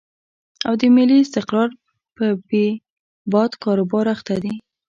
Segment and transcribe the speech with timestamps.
[0.67, 1.69] او د ملي استقرار
[2.15, 2.67] په بې
[3.31, 4.53] باد کاروبار اخته دي.